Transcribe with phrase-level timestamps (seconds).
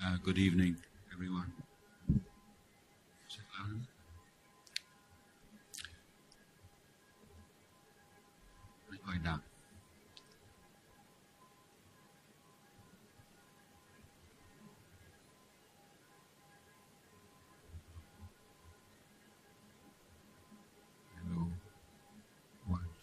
[0.00, 0.76] Uh, good evening,
[1.12, 1.52] everyone.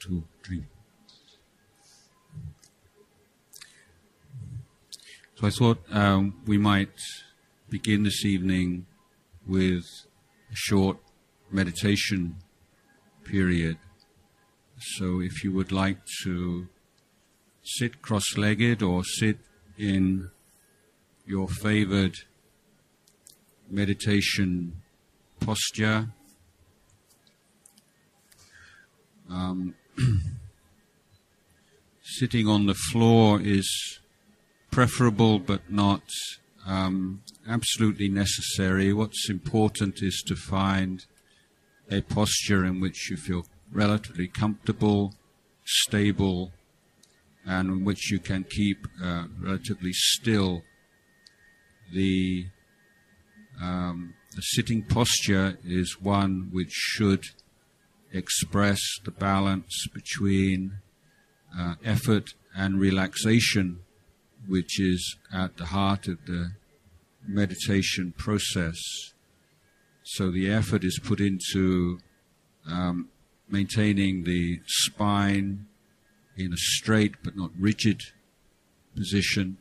[0.06, 0.64] Two, three.
[5.36, 6.98] So I thought um, we might
[7.70, 8.86] begin this evening
[9.48, 9.84] with
[10.52, 10.98] a short
[11.52, 12.36] meditation
[13.24, 13.78] period.
[14.78, 16.68] So if you would like to
[17.64, 19.40] sit cross legged or sit
[19.78, 20.30] in
[21.26, 22.14] your favored
[23.70, 24.82] meditation
[25.40, 26.10] posture,
[29.30, 29.74] um,
[32.04, 34.00] sitting on the floor is
[34.72, 36.04] preferable but not
[36.66, 38.92] um, absolutely necessary.
[38.92, 41.06] What's important is to find
[41.90, 45.14] a posture in which you feel relatively comfortable,
[45.66, 46.52] stable,
[47.46, 50.64] and in which you can keep uh, relatively still.
[51.94, 52.48] The,
[53.62, 57.24] um, the sitting posture is one which should
[58.16, 60.80] express the balance between
[61.58, 63.80] uh, effort and relaxation
[64.48, 66.52] which is at the heart of the
[67.28, 68.78] meditation process.
[70.04, 72.00] So the effort is put into
[72.68, 73.10] um,
[73.50, 75.66] maintaining the spine
[76.38, 78.02] in a straight but not rigid
[78.96, 79.58] position,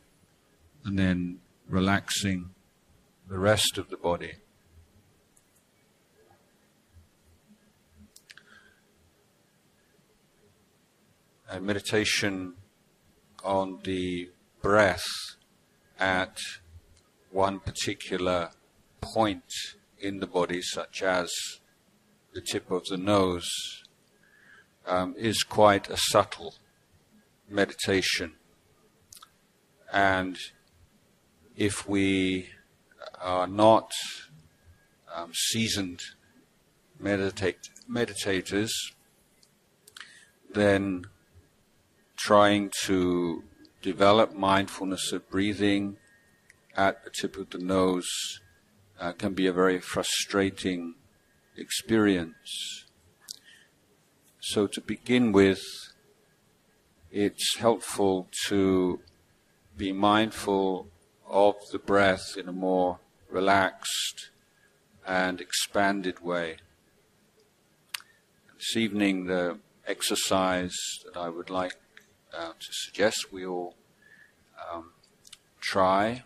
[0.83, 2.51] and then relaxing
[3.27, 4.33] the rest of the body.
[11.49, 12.55] And meditation
[13.43, 14.29] on the
[14.61, 15.05] breath
[15.99, 16.37] at
[17.31, 18.49] one particular
[18.99, 19.43] point
[19.99, 21.31] in the body, such as
[22.33, 23.47] the tip of the nose,
[24.87, 26.55] um, is quite a subtle
[27.49, 28.33] meditation.
[29.93, 30.37] And
[31.55, 32.49] if we
[33.21, 33.91] are not
[35.13, 36.01] um, seasoned
[36.99, 38.71] meditate, meditators,
[40.53, 41.05] then
[42.25, 43.43] trying to
[43.83, 45.95] develop mindfulness of breathing
[46.75, 48.09] at the tip of the nose
[48.99, 50.95] uh, can be a very frustrating
[51.55, 52.85] experience.
[54.39, 55.61] So, to begin with,
[57.11, 59.01] it's helpful to
[59.77, 60.87] be mindful
[61.29, 62.97] of the breath in a more
[63.29, 64.31] relaxed
[65.05, 66.57] and expanded way.
[68.57, 70.75] This evening, the exercise
[71.05, 71.75] that I would like
[72.35, 73.75] to suggest we all
[74.71, 74.91] um,
[75.59, 76.23] try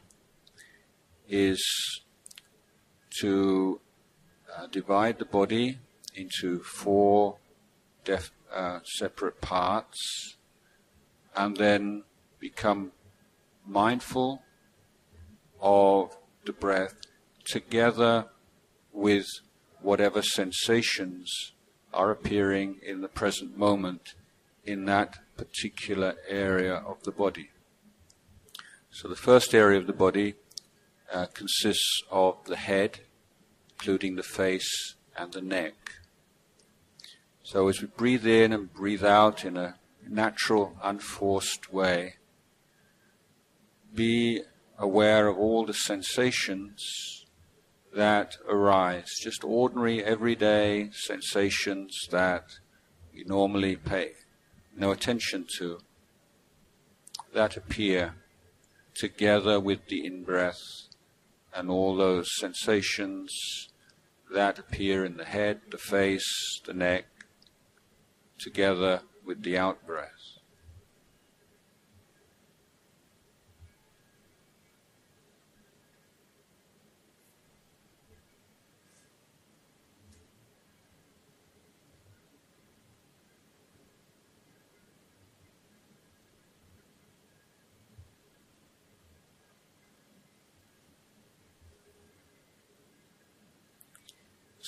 [1.27, 1.61] is
[3.21, 3.79] to
[4.55, 5.77] uh, divide the body
[6.15, 7.37] into four
[8.03, 10.37] def- uh, separate parts
[11.35, 12.03] and then
[12.39, 12.91] become
[13.65, 14.41] mindful
[15.61, 16.95] of the breath
[17.45, 18.25] together
[18.91, 19.27] with
[19.81, 21.53] whatever sensations
[21.93, 24.13] are appearing in the present moment
[24.65, 27.49] in that particular area of the body.
[28.91, 30.33] So the first area of the body
[31.13, 32.99] uh, consists of the head,
[33.71, 35.75] including the face and the neck.
[37.41, 42.15] So as we breathe in and breathe out in a natural, unforced way,
[43.95, 44.41] be
[44.77, 47.25] aware of all the sensations
[47.95, 52.43] that arise, just ordinary, everyday sensations that
[53.13, 54.11] we normally pay
[54.79, 55.79] no attention to,
[57.33, 58.15] that appear
[58.95, 60.61] together with the in breath
[61.53, 63.31] and all those sensations
[64.33, 67.05] that appear in the head, the face, the neck,
[68.39, 70.18] together with the out breath.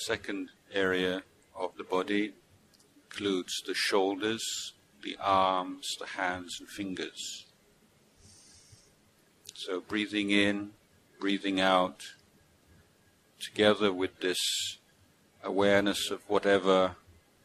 [0.06, 1.22] Second area
[1.54, 2.32] of the body
[3.04, 4.42] includes the shoulders,
[5.02, 7.46] the arms, the hands, and fingers.
[9.54, 10.70] So breathing in,
[11.20, 12.02] breathing out,
[13.40, 14.38] together with this
[15.44, 16.96] awareness of whatever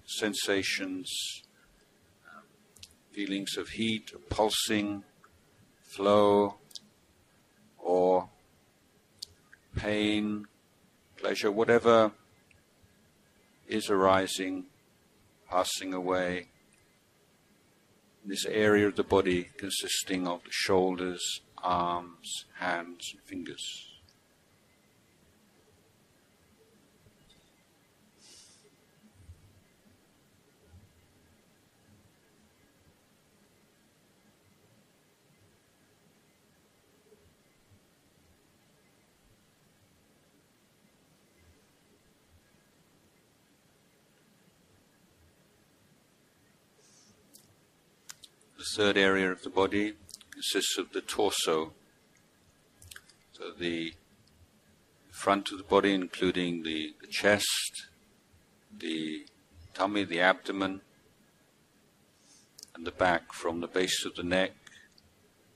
[0.06, 1.12] sensations,
[3.12, 5.04] feelings of heat, pulsing,
[5.84, 6.56] flow,
[7.78, 8.30] or
[9.76, 10.48] pain,
[11.18, 12.12] pleasure, whatever
[13.68, 14.66] is arising,
[15.50, 16.50] passing away.
[18.26, 23.97] This area of the body consisting of the shoulders, arms, hands, and fingers.
[48.76, 49.94] Third area of the body
[50.32, 51.74] consists of the torso.
[53.34, 53.94] So the
[55.12, 57.88] front of the body, including the, the chest,
[58.76, 59.26] the
[59.74, 60.82] tummy, the abdomen,
[62.76, 64.54] and the back from the base of the neck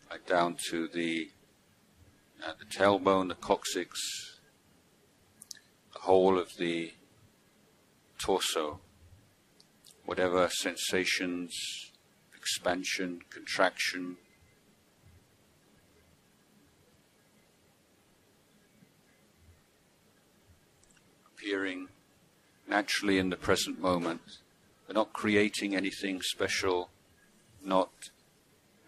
[0.10, 1.30] right down to the
[2.44, 4.40] uh, the tailbone, the coccyx,
[5.94, 6.92] the whole of the
[8.18, 8.80] torso,
[10.06, 11.91] whatever sensations
[12.42, 14.18] expansion, contraction.
[21.38, 21.90] Appearing
[22.68, 24.40] naturally in the present moment.
[24.88, 26.90] We're not creating anything special,
[27.64, 27.92] not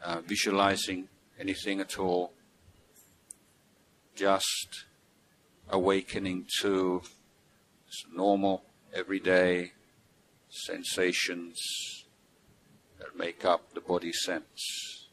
[0.04, 1.10] uh, visualizing
[1.40, 2.34] anything at all,
[4.16, 4.86] just
[5.70, 7.04] awakening to
[8.12, 8.64] normal,
[8.96, 9.74] everyday
[10.50, 12.03] sensations
[13.04, 15.08] that make up the body sense.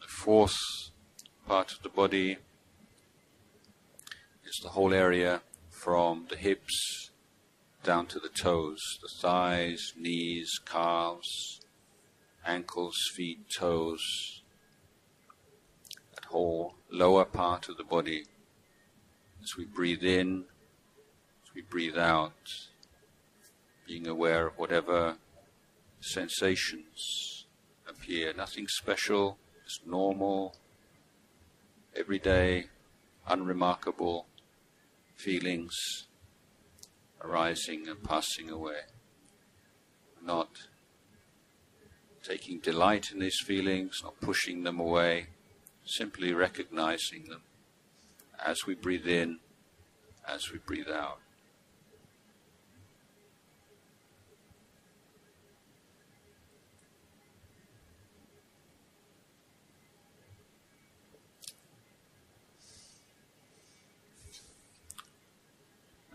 [0.00, 0.56] The fourth
[1.46, 2.38] part of the body
[4.46, 7.10] is the whole area from the hips
[7.82, 11.60] down to the toes, the thighs, knees, calves,
[12.46, 14.42] ankles, feet, toes,
[16.14, 18.24] that whole lower part of the body.
[19.42, 20.44] As we breathe in,
[21.44, 22.32] as we breathe out,
[23.86, 25.16] being aware of whatever
[26.00, 27.46] sensations
[27.88, 28.32] appear.
[28.32, 30.56] Nothing special, just normal,
[31.94, 32.66] everyday,
[33.26, 34.26] unremarkable
[35.16, 36.06] feelings
[37.22, 38.80] arising and passing away.
[40.22, 40.48] Not
[42.24, 45.26] taking delight in these feelings, not pushing them away,
[45.84, 47.42] simply recognizing them
[48.44, 49.38] as we breathe in,
[50.26, 51.18] as we breathe out.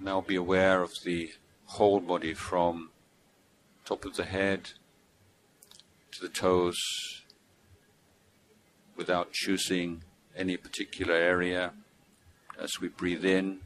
[0.02, 1.30] now be aware of the
[1.66, 2.90] whole body from
[3.86, 4.72] top of the head
[6.20, 7.22] to the toes
[8.98, 10.04] without choosing
[10.36, 11.72] any particular area.
[12.60, 13.62] As we breathe in,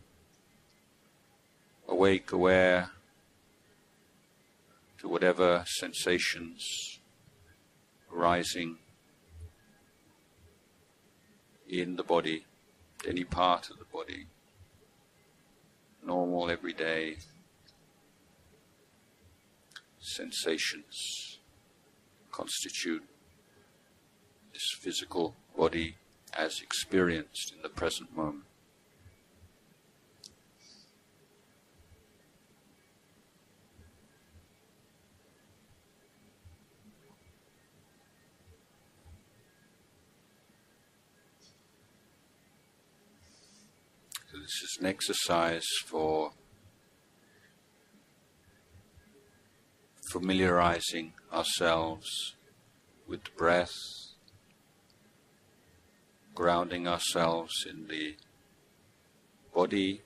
[1.87, 2.91] awake, aware
[4.99, 6.99] to whatever sensations
[8.15, 8.77] arising
[11.67, 12.45] in the body,
[13.07, 14.27] any part of the body,
[16.05, 17.15] normal, everyday
[19.99, 21.32] sensations
[22.33, 23.03] constitute
[24.51, 25.95] this physical body
[26.33, 28.43] as experienced in the present moment.
[44.31, 46.31] So this is an exercise for
[50.13, 52.35] familiarizing ourselves
[53.07, 53.73] with breath,
[56.35, 58.15] grounding ourselves in the
[59.55, 60.01] body.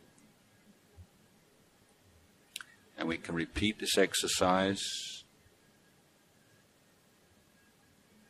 [2.98, 4.82] And we can repeat this exercise,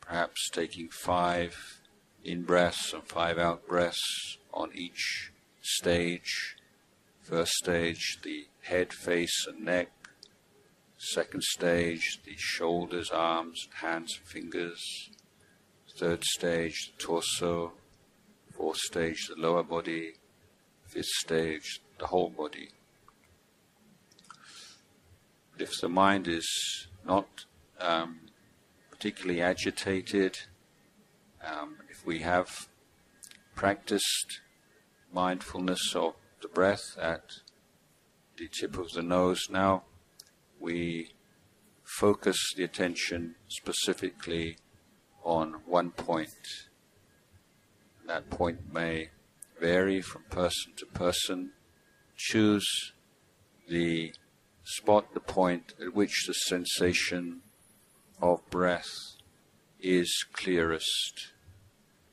[0.01, 1.55] perhaps taking five
[2.23, 5.31] in breaths and five out breaths on each
[5.61, 6.55] stage.
[7.21, 9.91] First stage, the head, face, and neck.
[10.97, 15.09] Second stage, the shoulders, arms, hands, fingers.
[15.97, 17.73] Third stage, the torso.
[18.55, 20.13] Fourth stage, the lower body.
[20.85, 22.69] Fifth stage, the whole body.
[25.59, 27.45] If the mind is not
[27.79, 28.19] um,
[28.89, 30.37] particularly agitated,
[31.43, 32.67] um, if we have
[33.53, 34.41] practiced
[35.13, 37.23] mindfulness of the breath at
[38.37, 39.83] the tip of the nose now,
[40.59, 41.13] we
[41.83, 44.57] focus the attention specifically
[45.23, 46.29] on one point.
[48.05, 49.09] That point may
[49.59, 51.51] vary from person to person.
[52.15, 52.93] Choose
[53.67, 54.13] the
[54.63, 57.41] spot, the point at which the sensation
[58.21, 59.17] of breath
[59.79, 61.31] is clearest.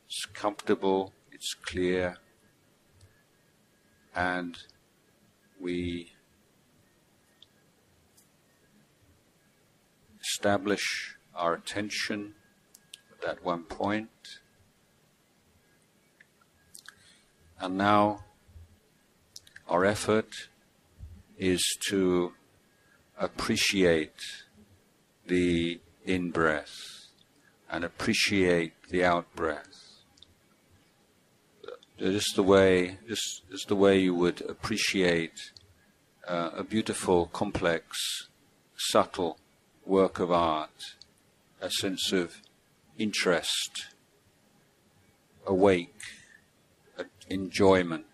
[0.06, 2.18] It's comfortable, it's clear,
[4.14, 4.56] and
[5.60, 6.13] we
[10.34, 12.34] establish our attention
[13.12, 14.10] at that one point.
[17.60, 18.24] And now
[19.68, 20.48] our effort
[21.38, 22.32] is to
[23.16, 24.20] appreciate
[25.24, 27.06] the in breath
[27.70, 30.02] and appreciate the out breath.
[31.96, 35.52] Just the way, just, just the way you would appreciate
[36.26, 38.26] uh, a beautiful, complex,
[38.76, 39.38] subtle
[39.86, 40.94] work of art,
[41.60, 42.36] a sense of
[42.98, 43.86] interest,
[45.46, 46.00] awake,
[47.28, 48.06] enjoyment.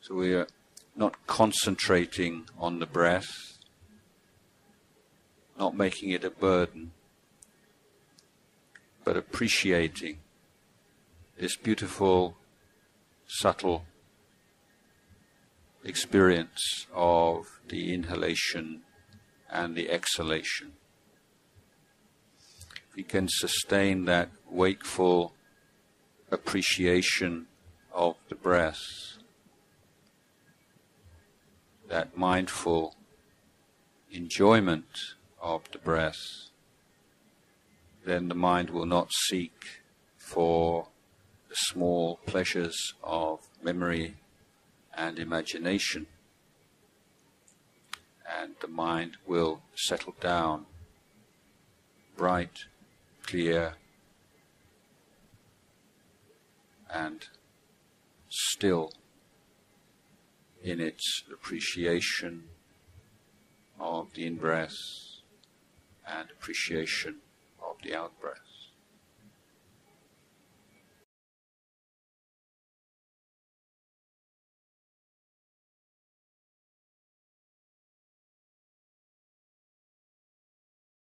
[0.00, 0.46] So we are
[0.94, 3.58] not concentrating on the breath,
[5.58, 6.92] not making it a burden,
[9.04, 10.18] but appreciating
[11.38, 12.36] this beautiful,
[13.26, 13.84] subtle
[15.84, 18.82] experience of the inhalation
[19.50, 20.72] and the exhalation.
[22.90, 25.34] If We can sustain that wakeful
[26.30, 27.46] appreciation
[27.92, 29.18] of the breath,
[31.88, 32.96] that mindful
[34.10, 34.86] enjoyment
[35.40, 36.48] of the breath,
[38.04, 39.82] then the mind will not seek
[40.16, 40.88] for
[41.48, 44.16] the small pleasures of memory
[44.96, 46.06] and imagination.
[48.40, 50.66] And the mind will settle down,
[52.16, 52.64] bright,
[53.22, 53.74] clear,
[56.92, 57.26] and
[58.28, 58.92] still
[60.62, 62.44] in its appreciation
[63.78, 64.76] of the in breath
[66.06, 67.16] and appreciation
[67.62, 68.53] of the out breath.